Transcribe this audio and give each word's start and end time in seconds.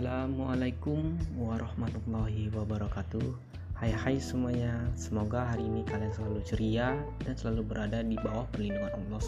Assalamualaikum 0.00 1.12
warahmatullahi 1.36 2.48
wabarakatuh. 2.56 3.36
Hai 3.76 3.92
hai 3.92 4.16
semuanya. 4.16 4.72
Semoga 4.96 5.44
hari 5.44 5.68
ini 5.68 5.84
kalian 5.84 6.08
selalu 6.16 6.40
ceria 6.40 6.96
Dan 7.20 7.36
selalu 7.36 7.68
berada 7.68 8.00
di 8.00 8.16
bawah 8.16 8.48
perlindungan 8.48 8.96
Allah 8.96 9.20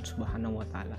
subhanahu 0.00 0.64
wa 0.64 0.66
ta'ala. 0.72 0.96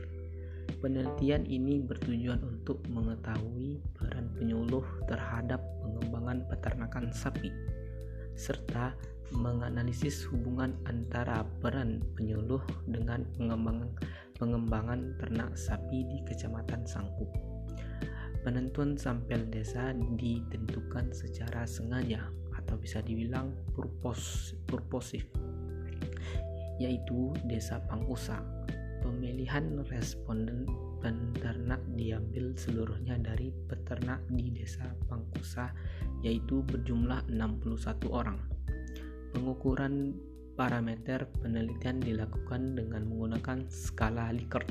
Penelitian 0.79 1.43
ini 1.47 1.83
bertujuan 1.83 2.39
untuk 2.45 2.83
mengetahui 2.87 3.83
peran 3.99 4.31
penyuluh 4.39 4.85
terhadap 5.11 5.59
pengembangan 5.83 6.45
peternakan 6.47 7.11
sapi 7.11 7.51
serta 8.39 8.95
menganalisis 9.35 10.25
hubungan 10.31 10.73
antara 10.89 11.45
peran 11.61 12.01
penyuluh 12.17 12.63
dengan 12.89 13.27
pengembangan, 13.37 13.91
pengembangan 14.41 15.01
ternak 15.21 15.53
sapi 15.59 16.07
di 16.07 16.25
Kecamatan 16.25 16.87
Sangkup. 16.89 17.29
Penentuan 18.47 18.97
sampel 18.97 19.45
desa 19.51 19.93
ditentukan 19.93 21.13
secara 21.13 21.69
sengaja 21.69 22.31
atau 22.57 22.79
bisa 22.81 23.03
dibilang 23.05 23.53
purpos, 23.75 24.55
purposif, 24.65 25.27
yaitu 26.81 27.35
Desa 27.45 27.83
Pangkusa. 27.85 28.41
Pemilihan 29.03 29.83
responden 29.91 30.65
peternak 30.99 31.83
diambil 31.95 32.55
seluruhnya 32.59 33.19
dari 33.19 33.55
peternak 33.71 34.23
di 34.31 34.51
Desa 34.51 34.87
Pangkusa 35.07 35.71
yaitu 36.23 36.63
berjumlah 36.67 37.27
61 37.31 38.11
orang. 38.11 38.39
Pengukuran 39.31 40.17
parameter 40.59 41.31
penelitian 41.39 42.03
dilakukan 42.03 42.75
dengan 42.75 43.07
menggunakan 43.07 43.71
skala 43.71 44.35
Likert. 44.35 44.67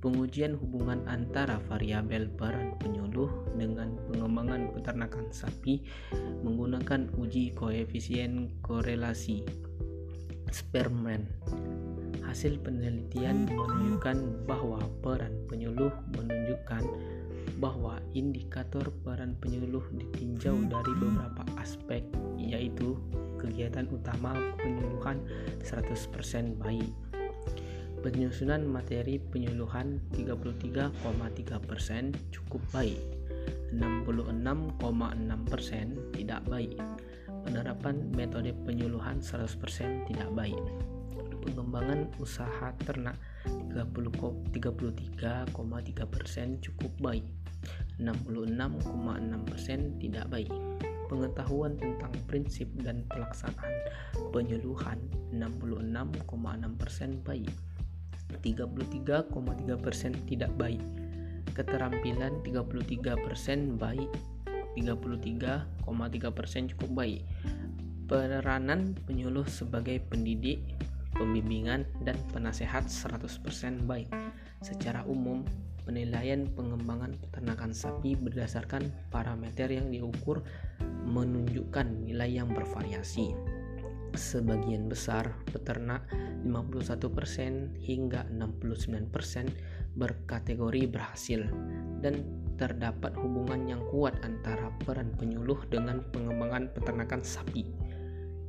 Pengujian 0.00 0.56
hubungan 0.56 1.04
antara 1.10 1.60
variabel 1.68 2.32
peran 2.32 2.72
penyuluh 2.80 3.28
dengan 3.52 4.00
pengembangan 4.08 4.72
peternakan 4.72 5.28
sapi 5.28 5.84
menggunakan 6.40 7.12
uji 7.20 7.52
koefisien 7.52 8.48
korelasi 8.64 9.44
Sperman. 10.48 11.28
Hasil 12.30 12.62
penelitian 12.62 13.50
menunjukkan 13.50 14.46
bahwa 14.46 14.78
peran 15.02 15.34
penyuluh 15.50 15.90
menunjukkan 16.14 16.86
bahwa 17.58 17.98
indikator 18.14 18.86
peran 19.02 19.34
penyuluh 19.42 19.82
ditinjau 19.90 20.54
dari 20.70 20.94
beberapa 20.94 21.42
aspek 21.58 22.06
yaitu 22.38 22.94
kegiatan 23.34 23.90
utama 23.90 24.38
penyuluhan 24.62 25.18
100% 25.66 26.54
baik. 26.62 26.94
Penyusunan 27.98 28.62
materi 28.62 29.18
penyuluhan 29.18 29.98
33,3% 30.14 32.14
cukup 32.30 32.62
baik. 32.70 33.02
66,6% 33.74 36.14
tidak 36.14 36.46
baik. 36.46 36.78
Penerapan 37.42 38.06
metode 38.14 38.54
penyuluhan 38.62 39.18
100% 39.18 40.06
tidak 40.06 40.30
baik 40.30 40.62
pengembangan 41.42 42.06
usaha 42.20 42.72
ternak 42.84 43.16
33,3% 43.72 46.64
cukup 46.64 46.92
baik 47.00 47.24
66,6% 48.00 50.00
tidak 50.00 50.24
baik. 50.32 50.48
Pengetahuan 51.10 51.74
tentang 51.74 52.14
prinsip 52.30 52.70
dan 52.80 53.02
pelaksanaan 53.10 53.74
penyuluhan 54.30 54.98
66,6% 55.34 57.26
baik. 57.26 57.50
33,3% 58.40 60.30
tidak 60.30 60.54
baik. 60.54 60.78
Keterampilan 61.52 62.40
33% 62.46 63.76
baik. 63.76 64.08
33,3% 64.78 66.70
cukup 66.72 66.90
baik. 66.94 67.26
Peranan 68.06 68.94
penyuluh 69.06 69.46
sebagai 69.50 69.98
pendidik, 70.06 70.62
pembimbingan, 71.20 71.84
dan 72.00 72.16
penasehat 72.32 72.88
100% 72.88 73.84
baik. 73.84 74.08
Secara 74.64 75.04
umum, 75.04 75.44
penilaian 75.84 76.48
pengembangan 76.56 77.20
peternakan 77.20 77.76
sapi 77.76 78.16
berdasarkan 78.16 78.88
parameter 79.12 79.68
yang 79.68 79.92
diukur 79.92 80.40
menunjukkan 81.04 82.08
nilai 82.08 82.40
yang 82.40 82.48
bervariasi. 82.48 83.36
Sebagian 84.16 84.90
besar 84.90 85.30
peternak 85.54 86.02
51% 86.42 87.78
hingga 87.78 88.26
69% 88.26 89.94
berkategori 89.94 90.82
berhasil 90.90 91.46
dan 92.02 92.26
terdapat 92.58 93.14
hubungan 93.16 93.70
yang 93.70 93.82
kuat 93.88 94.18
antara 94.26 94.74
peran 94.82 95.14
penyuluh 95.14 95.62
dengan 95.70 96.02
pengembangan 96.10 96.68
peternakan 96.74 97.22
sapi 97.22 97.64